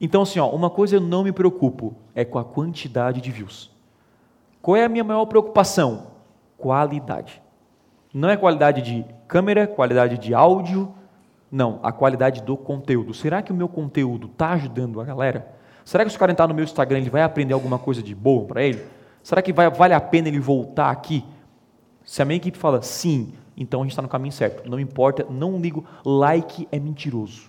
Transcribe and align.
Então, 0.00 0.22
assim, 0.22 0.38
ó, 0.38 0.48
uma 0.48 0.70
coisa 0.70 0.96
eu 0.96 1.00
não 1.00 1.22
me 1.22 1.32
preocupo 1.32 1.94
é 2.14 2.24
com 2.24 2.38
a 2.38 2.44
quantidade 2.44 3.20
de 3.20 3.30
views. 3.30 3.70
Qual 4.62 4.76
é 4.76 4.84
a 4.84 4.88
minha 4.88 5.04
maior 5.04 5.26
preocupação? 5.26 6.08
Qualidade. 6.56 7.42
Não 8.12 8.28
é 8.28 8.36
qualidade 8.36 8.82
de 8.82 9.04
câmera, 9.28 9.66
qualidade 9.66 10.18
de 10.18 10.34
áudio, 10.34 10.92
não, 11.50 11.80
a 11.82 11.92
qualidade 11.92 12.42
do 12.42 12.56
conteúdo. 12.56 13.12
Será 13.12 13.42
que 13.42 13.52
o 13.52 13.54
meu 13.54 13.68
conteúdo 13.68 14.26
está 14.26 14.52
ajudando 14.52 15.00
a 15.00 15.04
galera? 15.04 15.54
Será 15.84 16.04
que 16.04 16.10
se 16.10 16.16
o 16.16 16.20
cara 16.20 16.32
entrar 16.32 16.46
no 16.46 16.54
meu 16.54 16.64
Instagram, 16.64 16.98
ele 16.98 17.10
vai 17.10 17.22
aprender 17.22 17.52
alguma 17.52 17.78
coisa 17.78 18.02
de 18.02 18.14
boa 18.14 18.46
para 18.46 18.62
ele? 18.62 18.84
Será 19.22 19.42
que 19.42 19.52
vai, 19.52 19.68
vale 19.70 19.94
a 19.94 20.00
pena 20.00 20.28
ele 20.28 20.40
voltar 20.40 20.90
aqui? 20.90 21.24
Se 22.04 22.22
a 22.22 22.24
minha 22.24 22.36
equipe 22.36 22.56
fala 22.56 22.80
sim, 22.82 23.32
então 23.56 23.80
a 23.80 23.84
gente 23.84 23.92
está 23.92 24.02
no 24.02 24.08
caminho 24.08 24.32
certo. 24.32 24.68
Não 24.68 24.78
importa, 24.78 25.26
não 25.28 25.58
ligo, 25.58 25.84
like 26.04 26.68
é 26.70 26.78
mentiroso. 26.78 27.48